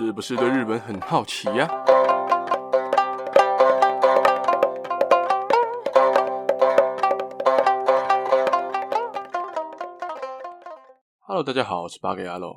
[0.00, 1.68] 是不是对日本很好奇呀
[11.22, 12.54] ？Hello，大家好，我是八格牙路。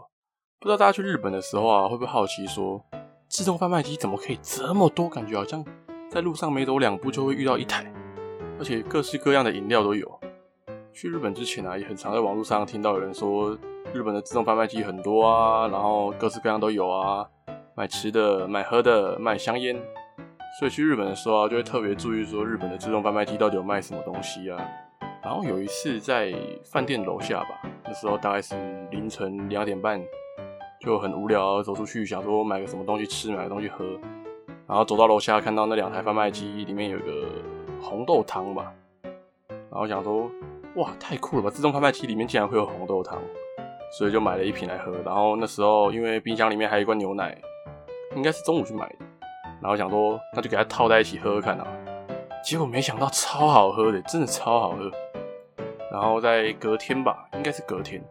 [0.60, 2.86] 不知道大家去日本的时候啊，会不会好奇说，
[3.28, 5.10] 自动贩卖机怎么可以这么多？
[5.10, 5.66] 感觉好像
[6.12, 7.92] 在路上没走两步就会遇到一台，
[8.60, 10.21] 而且各式各样的饮料都有。
[10.94, 13.58] 去日本之前啊，也很常在网络上听到有人说，
[13.94, 17.26] 日本的自动贩卖机很多啊，然后各式各样都有啊，
[17.76, 19.76] 卖吃的、卖喝的、卖香烟。
[20.60, 24.60] 所以去日本的时候啊，就会特别注意说日本的自动贩卖机到底有卖什么东西啊。
[25.24, 26.34] 然后有一次在
[26.66, 28.56] 饭店楼下吧，那时候大概是
[28.92, 30.02] 凌晨两点半，
[30.82, 33.86] 就很无聊走出去想说买个什么东西吃，买个东西喝。
[34.68, 37.28] 然后走到楼下看到那两台贩卖机里面有一个
[37.82, 38.74] 红豆汤吧，
[39.04, 40.30] 然后想说。
[40.76, 41.50] 哇，太酷了吧！
[41.50, 43.22] 自动贩卖机里面竟然会有红豆汤，
[43.98, 44.94] 所以就买了一瓶来喝。
[45.06, 47.38] 然后那时候因为冰箱里面还有一罐牛奶，
[48.16, 49.06] 应该是中午去买的。
[49.62, 51.68] 然后想说那就给它套在一起喝喝看啊。
[52.44, 54.90] 结果没想到超好喝的，真的超好喝。
[55.92, 58.02] 然后在隔天吧，应该是隔天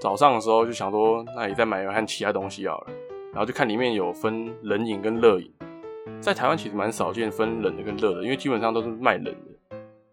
[0.00, 2.86] 早上的时候就想说，那也再买个和其他东西好了。
[3.32, 5.48] 然后就看里面有分冷饮跟热饮，
[6.20, 9.59] 在台湾其实蛮少见分冷的跟热的，因为基本上都是卖冷的。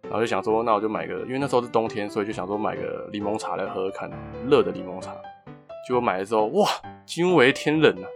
[0.10, 4.10] 然后就想说，那我就买个，因为那时候是冬天，所以就想说买个柠檬茶来喝喝看，
[4.50, 5.14] 热的柠檬茶。
[5.88, 6.68] 结果买了之后，哇，
[7.06, 8.08] 惊为天人啊！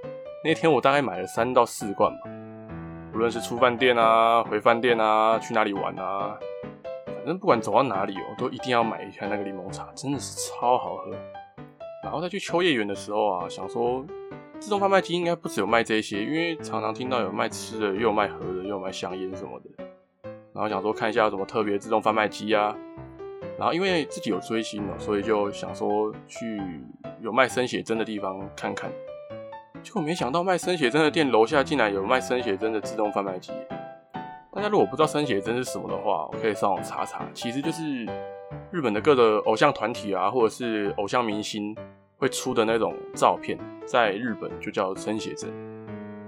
[0.44, 2.20] 那天我大概买了三到四罐吧，
[3.14, 6.38] 无论是出饭店啊、回饭店啊、去哪里玩啊，
[7.06, 11.12] 反正不管走到哪里哦，都一定要买一下那个柠檬茶，真的是超好喝。
[12.04, 14.04] 然后再去秋叶原的时候啊，想说
[14.60, 19.81] 自动贩卖机应该不只有卖这些，因为常常听到有卖吃的，又有卖喝的，又有卖香烟什么的。
[20.54, 22.76] 然后想说看一下有什么特别自动贩卖机啊，
[23.58, 26.62] 然后因为自己有追星了，所以就想说去
[27.22, 28.92] 有卖生写真的地方看看。
[29.82, 33.52] 结果没想到卖生写真的店楼下竟然有卖生写真的自动贩卖机。
[34.54, 38.06] 大家如果不知道生写真是什么的话，我可以上网查查，其实就是
[38.70, 41.74] 日本的各个偶像团体啊，或者是偶像明星
[42.18, 45.50] 会出的那种照片，在日本就叫生写真。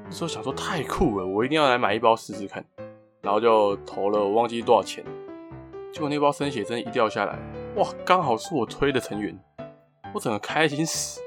[0.05, 2.63] 那时候想说太酷了，我一定要来买一包试试看。
[3.23, 5.01] 然后就投了，我忘记多少钱。
[5.93, 7.39] 结果那包生写真一掉下来，
[7.77, 9.33] 哇，刚好是我推的成员，
[10.13, 11.21] 我整个开心死。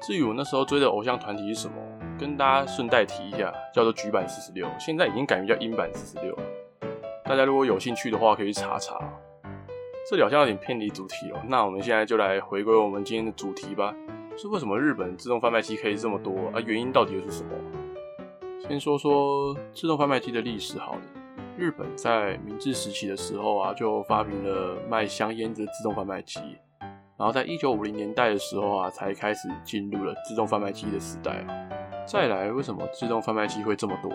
[0.00, 1.74] 至于我那时候追的偶像团体是什么，
[2.16, 6.38] 跟大家顺带提一下，叫做櫸坂四十六，现在已经改名叫樱版四十六。
[7.24, 8.96] 大家如果有兴趣的话，可以去查查。
[10.08, 11.40] 这里好像有点偏离主题哦。
[11.48, 13.92] 那我们现在就来回归我们今天的主题吧，
[14.36, 16.62] 是为什么日本自动贩卖机可以这么多啊？
[16.64, 17.50] 原因到底又是什么？
[18.68, 21.00] 先说说自动贩卖机的历史好了。
[21.56, 26.38] 日本在明治时期的时候啊，就发明了卖香烟的自动贩卖机。
[27.16, 31.42] 然后在一九五零年代的时候啊，才开始进入了自动贩卖机的时代。
[32.06, 34.12] 再来，为什么自动贩卖机会这么多？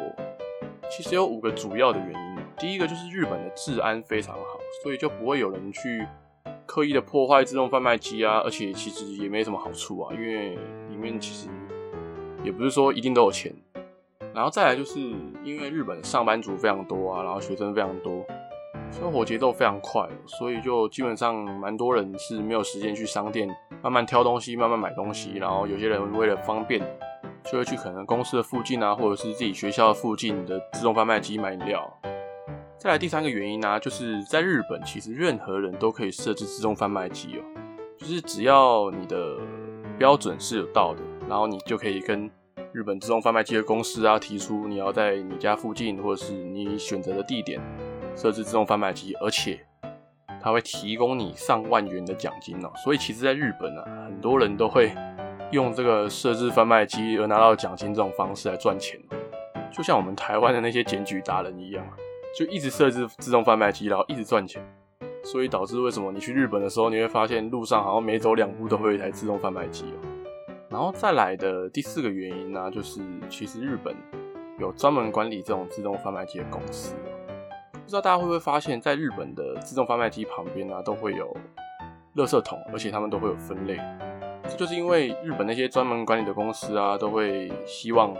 [0.88, 2.44] 其实有五个主要的原因。
[2.56, 6.06] 第一个就是日本的治安非常好，所以就不会有人去
[6.68, 8.40] 刻意的破坏自动贩卖机啊。
[8.46, 10.56] 而且其实也没什么好处啊，因为
[10.90, 11.50] 里面其实
[12.44, 13.52] 也不是说一定都有钱。
[14.34, 15.00] 然后再来就是
[15.44, 18.26] 因为日本上班族非常多啊，然后学生非常多，
[18.92, 23.48] 生活节奏非常快，所以就基本上蛮多人是没有时间去商店
[23.84, 25.34] 慢慢挑东西、慢慢买东西。
[25.34, 26.82] 然后有些人为了方便，
[27.44, 31.88] 就会去可能公司的附近啊，或者是自己学校附近的自动贩卖机买饮料。
[32.76, 37.42] 再来第三个原因呢、就是在日本其实任何人都可以设置自动贩卖机哦，
[38.00, 39.38] 就是只要你的
[39.98, 42.28] 标准是有到的，然后你就可以跟。
[42.74, 47.62] 日本自动贩卖机的公司啊，提出你要在你家附近或者是你选择的地点
[48.16, 49.64] 设置自动贩卖机，而且
[50.42, 52.72] 他会提供你上万元的奖金哦。
[52.84, 54.92] 所以其实，在日本啊，很多人都会
[55.52, 59.00] 用这个设置贩卖机而拿到奖金这种方式来赚钱，
[59.72, 61.86] 就像我们台湾的那些检举达人一样，
[62.36, 64.60] 就一直设置自动贩卖机，然后一直赚钱。
[65.24, 70.13] 所以导致为什么你去日本的时候，你会发现路上好像每走两步都会有一台自动贩卖机哦。
[70.74, 73.00] 然后再来的第四个原因呢、就是
[73.30, 73.96] 其实日本
[74.58, 76.96] 有专门管理这种自动贩卖机的公司。
[77.72, 81.32] 不知道大家会不会发现，在日本的自动贩卖机旁边呢、都会有
[82.16, 83.80] 垃圾桶，而且他们都会有分类。
[84.50, 88.12] 这就是因为日本那些专门管理的公司啊，都会希望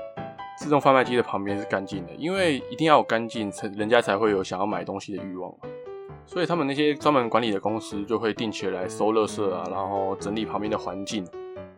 [0.56, 5.52] 自动贩卖机的旁边是干净的，因为一定要有干净，才人家才会有想要买东西的欲望。
[6.28, 11.26] 所以他们那些专门管理的公司就会定期来收垃圾啊，然后整理旁边的环境。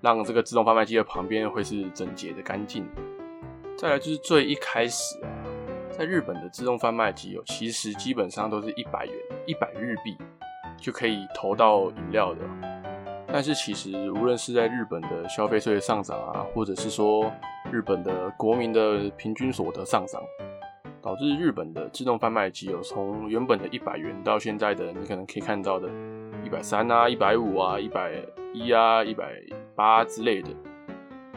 [0.01, 2.86] 让这个自动贩卖机的旁边会是整洁的、干净。
[3.77, 5.27] 再来就是最一开始啊，
[5.92, 10.18] 在日本的自动贩卖机哦，其实基本上都是一百元、一百日币
[10.77, 12.42] 就可以投到饮料的。
[13.27, 17.30] 但是其实无论是在日本的消费税上涨啊，或者是说
[17.69, 20.22] 日本的国民的平均所得上涨，
[21.01, 25.89] 导致日本的自动贩卖机有从原本的一百元到现在的你可能可以看到的
[26.45, 28.13] 一百三啊、一百五啊、一百
[28.54, 29.33] 一啊、一百
[29.75, 30.50] 八之类的。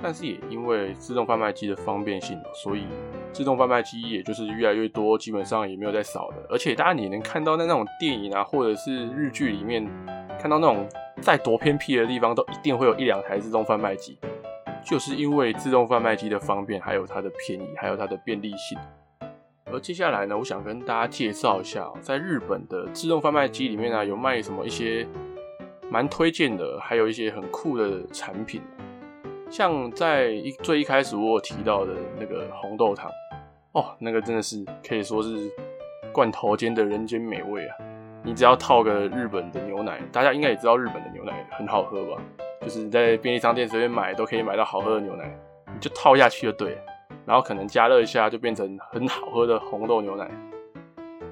[0.01, 2.85] 但是也因为自动贩卖机的方便性，所以
[3.33, 6.37] 自动贩卖机也就是越来越多，基本上也没有再少的。
[6.49, 9.85] 而且大家也能看到在那种电影啊，或者是日剧里面
[10.41, 10.89] 看到那种
[11.21, 14.17] 在多偏僻的地方，都一定会有一两台自动贩卖机，
[14.85, 18.79] 就是因为自动贩卖机的方便，还有它的便宜，还有它的便利性。
[19.73, 25.05] 而接下来呢，我想跟大家介绍一下，在日本的自动贩卖机里面啊，有卖什么一些
[25.91, 28.61] 蛮推荐的，还有一些很酷的产品。
[29.51, 33.11] 像在一最一开始我提到的那个红豆汤
[33.73, 35.51] 哦，那个真的是可以说是
[36.13, 37.77] 罐头间的人间美味啊！
[38.23, 42.23] 你只要套个日本的牛奶，大家应该也知道日本的牛奶很好喝吧？
[42.61, 45.35] 就是在便利商店随便买都可以买到好喝的牛奶，
[45.73, 46.81] 你就套下去就对了，
[47.25, 50.29] 然后可能加热一下就变成很好喝的红豆牛奶。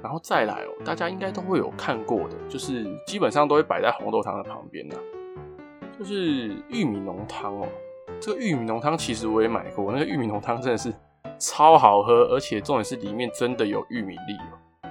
[0.07, 4.97] 然后再来哦，大家应该都会有看过的，就是基本上都会摆在红豆汤的旁边的，
[5.99, 7.67] 就是玉米浓汤哦。
[8.21, 10.95] 这个玉米浓汤其实我也买过，那个玉米浓汤真的是
[11.41, 14.89] 超好喝，而且重点是里面真的有玉米粒哦。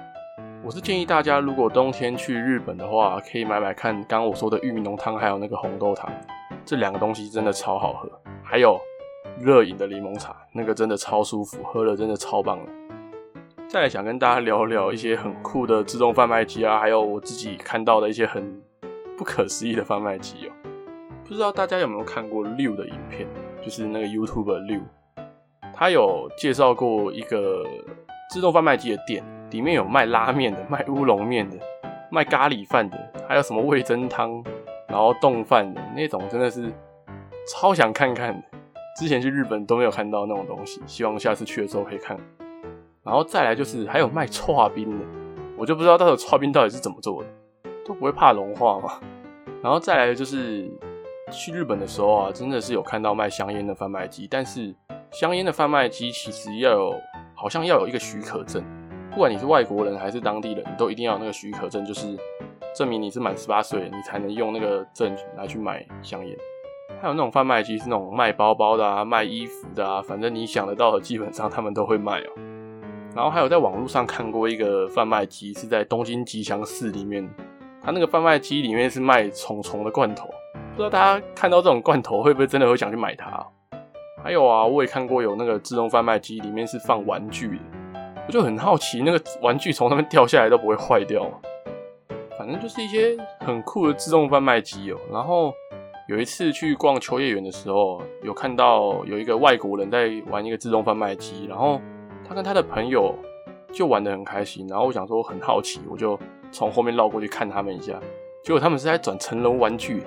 [0.62, 6.12] 我是建议大家，如果冬天去日本的话，可以买买看刚刚我说的玉米浓汤，还有那个红豆汤，
[6.66, 8.20] 这两个东西真的超好喝。
[8.44, 8.78] 还有
[9.40, 12.70] 热饮的柠檬茶，那个真的超舒服，喝了真的超棒的。
[13.68, 18.62] 再来想跟大家聊聊一些很酷的自动贩卖机啊，还有我自己看到的一些很
[19.18, 20.52] 不可思议的贩卖机哦。
[21.24, 23.26] 不知道大家有没有看过六的影片，
[23.60, 24.80] 就是那个 YouTube 六，
[25.74, 27.66] 他有介绍过一个
[28.30, 31.58] 自动贩卖机的店，里面有卖拉面的、卖乌龙面的、
[32.08, 34.44] 卖咖喱饭的，还有什么味噌汤，
[34.86, 36.72] 然后冻饭的那种，真的是
[37.52, 38.40] 超想看看。
[38.96, 42.16] 之前去日本都没有看到那种东西，希望下次去的时候可以看。
[43.06, 45.06] 然后再来就是还有卖剉冰的，
[45.56, 47.28] 我就不知道到时候剉冰到底是怎么做的，
[47.86, 49.00] 都不会怕融化嘛。
[49.62, 50.70] 然后再来就是。
[51.32, 54.72] 去日本的时候啊，真的是有看到卖香烟的贩卖机，但是
[55.10, 56.94] 香烟的贩卖机其实要有，
[57.34, 58.62] 好像要有一个许可证，
[59.10, 62.16] 不管你是外国人还是当地人，你都一定要有那个许可证，就是
[62.76, 66.36] 证明你是满十八岁，你才能用那个证来去买香烟。
[67.02, 72.30] 还有那种贩卖机是那种卖包包的啊，卖衣服的啊，反正你想得到的，基本上他们都会卖哦。
[73.16, 77.26] 然后还有在网络上看过一个贩卖机，是在东京吉祥寺里面，
[77.82, 80.28] 他那个贩卖机里面是卖虫虫的罐头。
[80.72, 83.42] 不知道大家看到这种罐头会不会真的会想去买它？
[84.22, 87.58] 还有啊，我也看过有那个自动贩卖机，里面是放玩具的，
[88.26, 91.26] 我就很好奇，那个玩具从上面掉下来都不会坏掉？
[92.36, 95.00] 反正就是一些很酷的自动贩卖机喔。
[95.10, 95.54] 然后
[96.06, 101.80] 有一次去逛秋叶原的时候，有看到有一个外国人在玩一个自动贩卖机，然后
[102.28, 103.14] 他跟他的朋友
[103.72, 104.66] 就玩得很开心。
[104.68, 106.18] 然后我想说很好奇，我就
[106.50, 107.98] 从后面绕过去看他们一下，
[108.42, 110.02] 结果他们是在转成人玩具。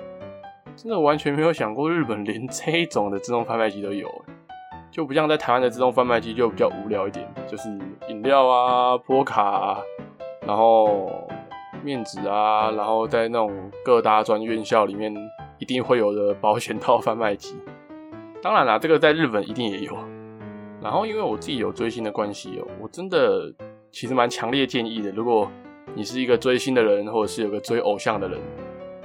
[0.76, 4.08] 真的完全没有想过，日本连这一种的自动贩卖机都有，
[4.90, 7.68] 就不像在台湾的自动贩卖机就比较无聊一点，就是
[8.08, 9.78] 饮料啊、波卡啊，
[10.46, 11.10] 然后
[11.82, 13.52] 面纸啊，然后在那种
[13.84, 15.14] 各大专院校里面
[15.58, 17.58] 一定会有的保险套贩卖机。
[18.40, 19.94] 当然啦，这个在日本一定也有。
[20.82, 23.52] 然后因为我自己有追星的关系哦，我真的
[23.90, 25.50] 其实蛮强烈建议的，如果
[25.94, 28.40] 你是一个追星的人，或者是有个追偶像的人。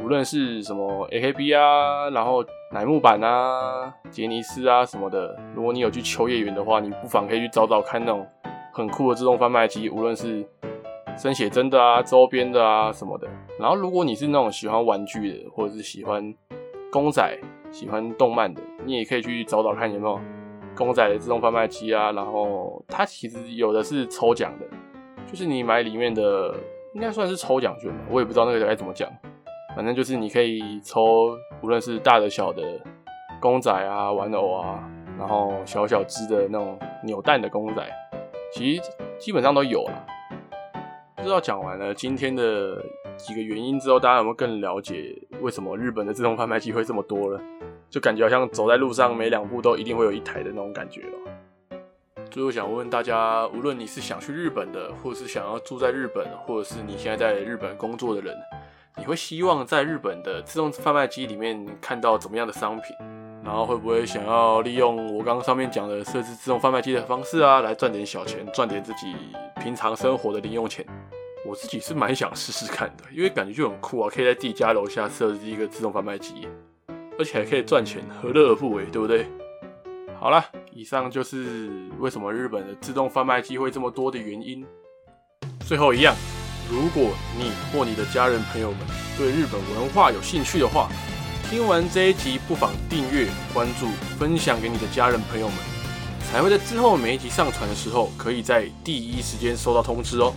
[0.04, 8.26] 无论是什么 AKB 啊，然后乃木坂啊、杰尼斯啊什么的，如果你有去秋叶原的话，你不妨可以去找找看那种
[8.72, 10.46] 很酷的自动贩卖机，无论是
[11.18, 13.28] 生写真的啊、周边的啊什么的。
[13.60, 16.32] 然后如果你是那种喜欢玩具的，或者是喜欢
[16.92, 17.36] 公仔、
[17.72, 20.20] 喜欢动漫的，你也可以去找找看有没有
[20.76, 22.12] 公仔的自动贩卖机啊。
[22.12, 24.66] 然后它其实有的是抽奖的，
[25.26, 26.54] 就是你买里面的
[26.94, 29.10] 应该算是抽奖券吧，我也不知道那个该怎么讲。
[29.76, 32.64] 反正就是你可以抽，无论是大的小的
[33.42, 34.90] 公仔啊、玩偶啊，
[35.20, 37.86] 然后小小只的那种扭蛋的公仔，
[38.54, 38.82] 其实
[39.20, 40.06] 基本上都有啦。
[41.18, 42.82] 不知道讲完了今天的
[43.18, 47.42] 几个原因之后，大家有没有更了解为什么日本的自动贩卖机会这么多了？
[47.96, 51.80] 就感觉好像走在路上每两步都一定会有一台的那种感觉了。
[52.30, 58.36] 最后想问问大家，无论你是想去日本的，或者是想要住在日本，或者是你现在在日本工作的人。
[58.98, 62.94] 你会希望在日本的自动贩卖机里面看到怎么样的商品？
[63.42, 69.16] 然后会不会想要利用我刚刚上面讲的设置自动贩卖机的方式啊，来赚点小钱，赚点自己
[69.62, 70.86] 平常生活的零用钱？
[71.46, 76.46] 我自己是蛮想试试看的，因为感觉就很酷啊，可以在自己家楼下设置一个自动贩卖机，
[77.18, 79.26] 而且还可以赚钱，何乐而不为，对不对？
[80.20, 81.70] 好了，以上就是
[82.00, 84.66] 为什么日本的自动贩卖机会这么多的原因。
[85.66, 86.16] 最后一样，
[86.70, 88.80] 如果你或你的家人朋友们
[89.18, 90.90] 对日本文化有兴趣的话，
[91.50, 95.58] 听完这一集不妨订阅、关注、分享给你的家人朋友们，
[96.32, 100.34] 才会在之后每一集上传的时候，可以在第一时间收到通知哦。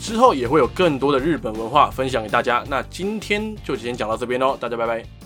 [0.00, 2.64] 之后也会有更多的日本文化分享给大家。
[2.68, 5.17] 那今天就先讲到这边喽，大家拜拜。